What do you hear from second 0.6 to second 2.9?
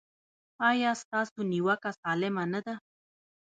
ایا ستاسو نیوکه سالمه نه ده؟